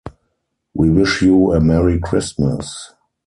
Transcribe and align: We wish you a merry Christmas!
We 0.73 0.89
wish 0.89 1.21
you 1.21 1.53
a 1.53 1.59
merry 1.59 1.99
Christmas! 1.99 2.93